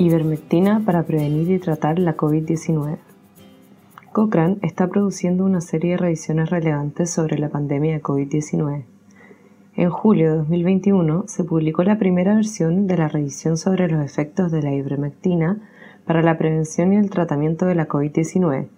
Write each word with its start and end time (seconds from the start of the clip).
Ivermectina 0.00 0.80
para 0.86 1.02
prevenir 1.02 1.50
y 1.50 1.58
tratar 1.58 1.98
la 1.98 2.16
COVID-19. 2.16 2.96
Cochrane 4.12 4.56
está 4.62 4.88
produciendo 4.88 5.44
una 5.44 5.60
serie 5.60 5.90
de 5.90 5.96
revisiones 5.98 6.48
relevantes 6.48 7.10
sobre 7.10 7.38
la 7.38 7.50
pandemia 7.50 7.92
de 7.92 8.02
COVID-19. 8.02 8.84
En 9.76 9.90
julio 9.90 10.30
de 10.30 10.36
2021 10.38 11.24
se 11.26 11.44
publicó 11.44 11.84
la 11.84 11.98
primera 11.98 12.34
versión 12.34 12.86
de 12.86 12.96
la 12.96 13.08
revisión 13.08 13.58
sobre 13.58 13.88
los 13.88 14.02
efectos 14.02 14.50
de 14.50 14.62
la 14.62 14.72
ivermectina 14.72 15.58
para 16.06 16.22
la 16.22 16.38
prevención 16.38 16.94
y 16.94 16.96
el 16.96 17.10
tratamiento 17.10 17.66
de 17.66 17.74
la 17.74 17.86
COVID-19, 17.86 18.68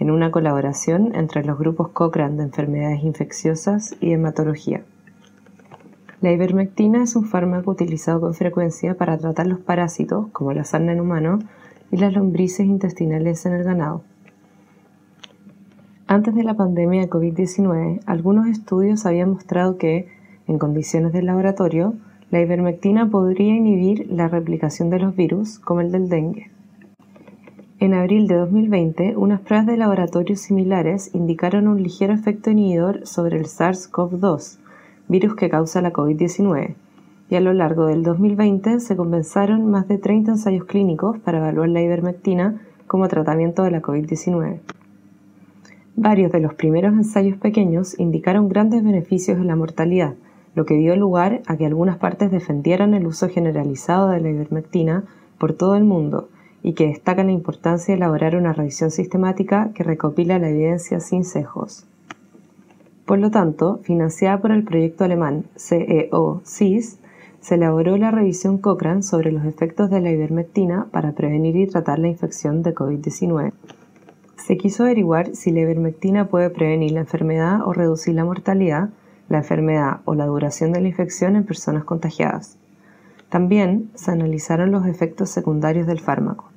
en 0.00 0.10
una 0.10 0.32
colaboración 0.32 1.14
entre 1.14 1.44
los 1.44 1.60
grupos 1.60 1.90
Cochrane 1.90 2.38
de 2.38 2.42
enfermedades 2.42 3.04
infecciosas 3.04 3.94
y 4.00 4.14
hematología. 4.14 4.82
La 6.22 6.30
ivermectina 6.30 7.02
es 7.02 7.16
un 7.16 7.24
fármaco 7.24 7.72
utilizado 7.72 8.20
con 8.20 8.32
frecuencia 8.34 8.94
para 8.94 9.18
tratar 9.18 9.48
los 9.48 9.58
parásitos, 9.58 10.28
como 10.28 10.52
la 10.52 10.62
sarna 10.62 10.92
en 10.92 11.00
humano, 11.00 11.40
y 11.90 11.96
las 11.96 12.12
lombrices 12.12 12.64
intestinales 12.64 13.44
en 13.44 13.54
el 13.54 13.64
ganado. 13.64 14.02
Antes 16.06 16.32
de 16.36 16.44
la 16.44 16.54
pandemia 16.54 17.00
de 17.00 17.10
COVID-19, 17.10 18.02
algunos 18.06 18.46
estudios 18.46 19.04
habían 19.04 19.30
mostrado 19.30 19.78
que, 19.78 20.06
en 20.46 20.60
condiciones 20.60 21.12
de 21.12 21.22
laboratorio, 21.22 21.94
la 22.30 22.40
ivermectina 22.40 23.10
podría 23.10 23.56
inhibir 23.56 24.06
la 24.08 24.28
replicación 24.28 24.90
de 24.90 25.00
los 25.00 25.16
virus, 25.16 25.58
como 25.58 25.80
el 25.80 25.90
del 25.90 26.08
dengue. 26.08 26.52
En 27.80 27.94
abril 27.94 28.28
de 28.28 28.36
2020, 28.36 29.16
unas 29.16 29.40
pruebas 29.40 29.66
de 29.66 29.76
laboratorio 29.76 30.36
similares 30.36 31.12
indicaron 31.14 31.66
un 31.66 31.82
ligero 31.82 32.12
efecto 32.12 32.52
inhibidor 32.52 33.08
sobre 33.08 33.38
el 33.38 33.46
SARS-CoV-2, 33.46 34.61
virus 35.12 35.36
que 35.36 35.50
causa 35.50 35.82
la 35.82 35.92
COVID-19, 35.92 36.74
y 37.28 37.34
a 37.36 37.40
lo 37.40 37.52
largo 37.52 37.86
del 37.86 38.02
2020 38.02 38.80
se 38.80 38.96
comenzaron 38.96 39.70
más 39.70 39.86
de 39.86 39.98
30 39.98 40.32
ensayos 40.32 40.64
clínicos 40.64 41.18
para 41.18 41.38
evaluar 41.38 41.68
la 41.68 41.82
ivermectina 41.82 42.62
como 42.86 43.08
tratamiento 43.08 43.62
de 43.62 43.70
la 43.70 43.82
COVID-19. 43.82 44.60
Varios 45.96 46.32
de 46.32 46.40
los 46.40 46.54
primeros 46.54 46.94
ensayos 46.94 47.36
pequeños 47.36 47.98
indicaron 48.00 48.48
grandes 48.48 48.82
beneficios 48.82 49.36
en 49.38 49.48
la 49.48 49.56
mortalidad, 49.56 50.14
lo 50.54 50.64
que 50.64 50.74
dio 50.74 50.96
lugar 50.96 51.42
a 51.46 51.58
que 51.58 51.66
algunas 51.66 51.98
partes 51.98 52.30
defendieran 52.30 52.94
el 52.94 53.06
uso 53.06 53.28
generalizado 53.28 54.08
de 54.08 54.20
la 54.20 54.30
ivermectina 54.30 55.04
por 55.36 55.52
todo 55.52 55.76
el 55.76 55.84
mundo 55.84 56.30
y 56.62 56.72
que 56.72 56.86
destacan 56.86 57.26
la 57.26 57.32
importancia 57.32 57.92
de 57.92 57.98
elaborar 57.98 58.34
una 58.34 58.54
revisión 58.54 58.90
sistemática 58.90 59.72
que 59.74 59.84
recopila 59.84 60.38
la 60.38 60.48
evidencia 60.48 61.00
sin 61.00 61.24
sesgos. 61.24 61.86
Por 63.12 63.18
lo 63.18 63.30
tanto, 63.30 63.78
financiada 63.82 64.40
por 64.40 64.52
el 64.52 64.64
proyecto 64.64 65.04
alemán 65.04 65.44
CEO-CIS, 65.58 66.98
se 67.40 67.56
elaboró 67.56 67.98
la 67.98 68.10
revisión 68.10 68.56
Cochrane 68.56 69.02
sobre 69.02 69.32
los 69.32 69.44
efectos 69.44 69.90
de 69.90 70.00
la 70.00 70.10
ivermectina 70.10 70.86
para 70.90 71.12
prevenir 71.12 71.54
y 71.56 71.66
tratar 71.66 71.98
la 71.98 72.08
infección 72.08 72.62
de 72.62 72.74
COVID-19. 72.74 73.52
Se 74.38 74.56
quiso 74.56 74.84
averiguar 74.84 75.36
si 75.36 75.50
la 75.50 75.60
ivermectina 75.60 76.28
puede 76.28 76.48
prevenir 76.48 76.92
la 76.92 77.00
enfermedad 77.00 77.60
o 77.66 77.74
reducir 77.74 78.14
la 78.14 78.24
mortalidad, 78.24 78.88
la 79.28 79.36
enfermedad 79.36 80.00
o 80.06 80.14
la 80.14 80.24
duración 80.24 80.72
de 80.72 80.80
la 80.80 80.88
infección 80.88 81.36
en 81.36 81.44
personas 81.44 81.84
contagiadas. 81.84 82.56
También 83.28 83.90
se 83.94 84.10
analizaron 84.10 84.70
los 84.70 84.86
efectos 84.86 85.28
secundarios 85.28 85.86
del 85.86 86.00
fármaco. 86.00 86.51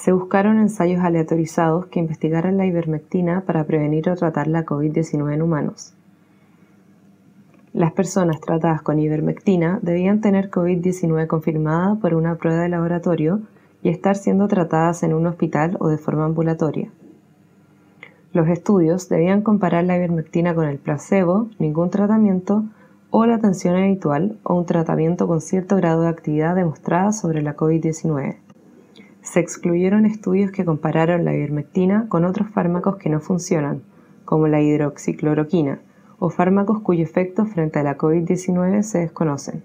Se 0.00 0.12
buscaron 0.12 0.58
ensayos 0.58 1.04
aleatorizados 1.04 1.84
que 1.88 2.00
investigaran 2.00 2.56
la 2.56 2.64
ivermectina 2.64 3.42
para 3.42 3.64
prevenir 3.64 4.08
o 4.08 4.16
tratar 4.16 4.46
la 4.46 4.64
COVID-19 4.64 5.34
en 5.34 5.42
humanos. 5.42 5.92
Las 7.74 7.92
personas 7.92 8.40
tratadas 8.40 8.80
con 8.80 8.98
ivermectina 8.98 9.78
debían 9.82 10.22
tener 10.22 10.50
COVID-19 10.50 11.26
confirmada 11.26 11.96
por 11.96 12.14
una 12.14 12.36
prueba 12.36 12.62
de 12.62 12.70
laboratorio 12.70 13.42
y 13.82 13.90
estar 13.90 14.16
siendo 14.16 14.48
tratadas 14.48 15.02
en 15.02 15.12
un 15.12 15.26
hospital 15.26 15.76
o 15.80 15.88
de 15.88 15.98
forma 15.98 16.24
ambulatoria. 16.24 16.88
Los 18.32 18.48
estudios 18.48 19.10
debían 19.10 19.42
comparar 19.42 19.84
la 19.84 19.98
ivermectina 19.98 20.54
con 20.54 20.66
el 20.66 20.78
placebo, 20.78 21.50
ningún 21.58 21.90
tratamiento 21.90 22.64
o 23.10 23.26
la 23.26 23.34
atención 23.34 23.76
habitual 23.76 24.38
o 24.44 24.54
un 24.54 24.64
tratamiento 24.64 25.26
con 25.26 25.42
cierto 25.42 25.76
grado 25.76 26.00
de 26.00 26.08
actividad 26.08 26.56
demostrada 26.56 27.12
sobre 27.12 27.42
la 27.42 27.54
COVID-19 27.54 28.36
se 29.22 29.40
excluyeron 29.40 30.06
estudios 30.06 30.50
que 30.50 30.64
compararon 30.64 31.24
la 31.24 31.34
ivermectina 31.34 32.06
con 32.08 32.24
otros 32.24 32.48
fármacos 32.50 32.96
que 32.96 33.10
no 33.10 33.20
funcionan, 33.20 33.82
como 34.24 34.48
la 34.48 34.60
hidroxicloroquina, 34.60 35.80
o 36.18 36.30
fármacos 36.30 36.80
cuyo 36.80 37.02
efecto 37.02 37.46
frente 37.46 37.78
a 37.78 37.82
la 37.82 37.96
COVID-19 37.96 38.82
se 38.82 38.98
desconocen. 38.98 39.62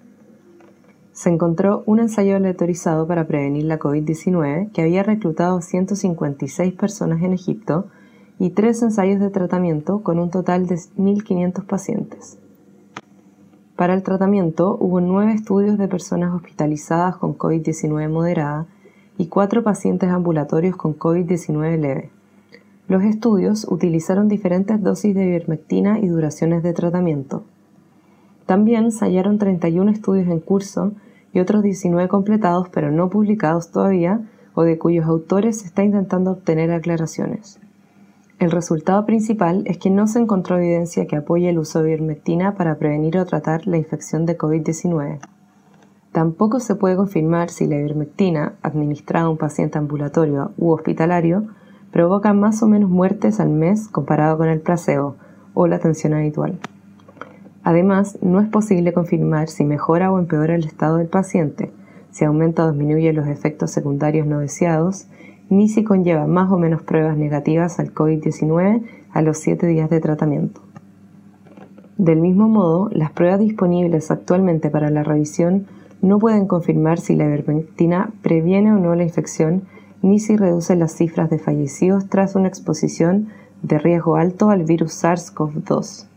Se 1.11 1.29
encontró 1.29 1.83
un 1.85 1.99
ensayo 1.99 2.35
aleatorizado 2.35 3.07
para 3.07 3.27
prevenir 3.27 3.63
la 3.63 3.79
COVID-19 3.79 4.71
que 4.71 4.81
había 4.81 5.03
reclutado 5.03 5.61
156 5.61 6.73
personas 6.73 7.21
en 7.23 7.33
Egipto 7.33 7.87
y 8.37 8.49
tres 8.49 8.81
ensayos 8.81 9.21
de 9.21 9.29
tratamiento 9.29 10.03
con 10.03 10.19
un 10.19 10.29
total 10.29 10.67
de 10.67 10.75
1.500 10.75 11.65
pacientes. 11.65 12.37
Para 13.77 13.93
el 13.93 14.03
tratamiento 14.03 14.77
hubo 14.79 14.99
nueve 15.01 15.33
estudios 15.33 15.77
de 15.77 15.87
personas 15.87 16.33
hospitalizadas 16.33 17.17
con 17.17 17.37
COVID-19 17.37 18.09
moderada 18.09 18.67
y 19.17 19.27
cuatro 19.27 19.63
pacientes 19.63 20.09
ambulatorios 20.09 20.75
con 20.75 20.97
COVID-19 20.97 21.79
leve. 21.79 22.09
Los 22.87 23.03
estudios 23.03 23.65
utilizaron 23.69 24.27
diferentes 24.27 24.81
dosis 24.81 25.15
de 25.15 25.25
ivermectina 25.25 25.99
y 25.99 26.07
duraciones 26.07 26.61
de 26.61 26.73
tratamiento. 26.73 27.43
También 28.45 28.91
se 28.91 29.05
hallaron 29.05 29.39
31 29.39 29.91
estudios 29.91 30.27
en 30.27 30.39
curso 30.39 30.91
y 31.33 31.39
otros 31.39 31.63
19 31.63 32.07
completados 32.09 32.69
pero 32.69 32.91
no 32.91 33.09
publicados 33.09 33.71
todavía 33.71 34.21
o 34.53 34.63
de 34.63 34.77
cuyos 34.77 35.05
autores 35.05 35.61
se 35.61 35.67
está 35.67 35.83
intentando 35.83 36.31
obtener 36.31 36.71
aclaraciones. 36.71 37.59
El 38.37 38.51
resultado 38.51 39.05
principal 39.05 39.63
es 39.65 39.77
que 39.77 39.89
no 39.89 40.07
se 40.07 40.19
encontró 40.19 40.57
evidencia 40.57 41.07
que 41.07 41.15
apoye 41.15 41.49
el 41.49 41.57
uso 41.57 41.81
de 41.81 41.89
ivermectina 41.89 42.55
para 42.55 42.75
prevenir 42.75 43.17
o 43.17 43.25
tratar 43.25 43.65
la 43.65 43.77
infección 43.77 44.25
de 44.25 44.37
COVID-19. 44.37 45.19
Tampoco 46.15 46.61
se 46.61 46.75
puede 46.75 46.95
confirmar 46.95 47.49
si 47.49 47.67
la 47.67 47.75
ivermectina, 47.75 48.53
administrada 48.61 49.25
a 49.25 49.29
un 49.29 49.35
paciente 49.35 49.77
ambulatorio 49.77 50.53
u 50.57 50.71
hospitalario, 50.71 51.43
provoca 51.91 52.31
más 52.31 52.63
o 52.63 52.67
menos 52.67 52.89
muertes 52.89 53.41
al 53.41 53.49
mes 53.49 53.89
comparado 53.89 54.37
con 54.37 54.47
el 54.47 54.61
placebo 54.61 55.17
o 55.53 55.67
la 55.67 55.75
atención 55.75 56.13
habitual. 56.13 56.57
Además, 57.65 58.17
no 58.21 58.39
es 58.39 58.47
posible 58.47 58.93
confirmar 58.93 59.49
si 59.49 59.65
mejora 59.65 60.09
o 60.09 60.17
empeora 60.17 60.55
el 60.55 60.63
estado 60.63 60.99
del 60.99 61.07
paciente, 61.07 61.73
si 62.11 62.23
aumenta 62.23 62.63
o 62.63 62.71
disminuye 62.71 63.11
los 63.11 63.27
efectos 63.27 63.71
secundarios 63.71 64.25
no 64.25 64.39
deseados, 64.39 65.07
ni 65.49 65.67
si 65.67 65.83
conlleva 65.83 66.27
más 66.27 66.49
o 66.49 66.57
menos 66.57 66.81
pruebas 66.81 67.17
negativas 67.17 67.77
al 67.77 67.93
COVID-19 67.93 68.83
a 69.11 69.21
los 69.21 69.37
7 69.39 69.67
días 69.67 69.89
de 69.89 69.99
tratamiento. 69.99 70.61
Del 71.97 72.21
mismo 72.21 72.47
modo, 72.47 72.89
las 72.93 73.11
pruebas 73.11 73.41
disponibles 73.41 74.11
actualmente 74.11 74.69
para 74.69 74.89
la 74.89 75.03
revisión 75.03 75.67
no 76.01 76.19
pueden 76.19 76.47
confirmar 76.47 76.99
si 76.99 77.15
la 77.15 77.25
ivermectina 77.25 78.11
previene 78.21 78.71
o 78.73 78.77
no 78.77 78.95
la 78.95 79.03
infección 79.03 79.63
ni 80.01 80.19
si 80.19 80.37
reduce 80.37 80.75
las 80.75 80.93
cifras 80.93 81.29
de 81.29 81.39
fallecidos 81.39 82.07
tras 82.09 82.35
una 82.35 82.47
exposición 82.47 83.29
de 83.63 83.79
riesgo 83.79 84.15
alto 84.15 84.49
al 84.49 84.63
virus 84.63 85.03
SARS-CoV-2. 85.03 86.07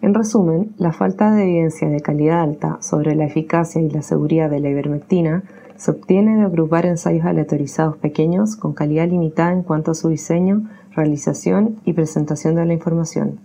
En 0.00 0.14
resumen, 0.14 0.74
la 0.76 0.92
falta 0.92 1.32
de 1.32 1.42
evidencia 1.42 1.88
de 1.88 2.00
calidad 2.00 2.42
alta 2.42 2.78
sobre 2.80 3.16
la 3.16 3.24
eficacia 3.24 3.80
y 3.80 3.90
la 3.90 4.02
seguridad 4.02 4.48
de 4.48 4.60
la 4.60 4.68
ivermectina 4.68 5.42
se 5.76 5.90
obtiene 5.90 6.36
de 6.36 6.42
agrupar 6.42 6.86
ensayos 6.86 7.24
aleatorizados 7.24 7.96
pequeños 7.96 8.56
con 8.56 8.74
calidad 8.74 9.08
limitada 9.08 9.52
en 9.52 9.62
cuanto 9.62 9.92
a 9.92 9.94
su 9.94 10.08
diseño, 10.08 10.68
realización 10.92 11.76
y 11.84 11.94
presentación 11.94 12.56
de 12.56 12.66
la 12.66 12.74
información. 12.74 13.38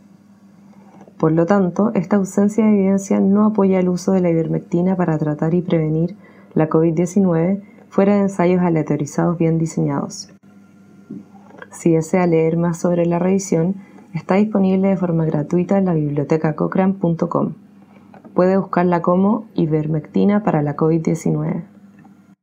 Por 1.24 1.32
lo 1.32 1.46
tanto, 1.46 1.92
esta 1.94 2.18
ausencia 2.18 2.66
de 2.66 2.74
evidencia 2.74 3.22
no 3.22 3.46
apoya 3.46 3.80
el 3.80 3.88
uso 3.88 4.12
de 4.12 4.20
la 4.20 4.30
ivermectina 4.30 4.98
para 4.98 5.18
tratar 5.18 5.54
y 5.54 5.62
prevenir 5.62 6.18
la 6.54 6.70
COVID-19 6.70 7.62
fuera 7.88 8.16
de 8.16 8.24
ensayos 8.24 8.62
aleatorizados 8.62 9.38
bien 9.38 9.58
diseñados. 9.58 10.34
Si 11.72 11.94
desea 11.94 12.28
leer 12.28 12.58
más 12.58 12.78
sobre 12.78 13.06
la 13.06 13.20
revisión, 13.20 13.76
está 14.14 14.36
disponible 14.36 14.90
de 14.90 14.98
forma 14.98 15.24
gratuita 15.24 15.78
en 15.78 15.86
la 15.86 15.94
biblioteca 15.94 16.58
cochrane.com. 16.58 17.54
Puede 18.34 18.58
buscarla 18.58 19.02
como 19.02 19.46
ivermectina 19.56 20.44
para 20.44 20.62
la 20.62 20.76
COVID-19. 20.76 21.73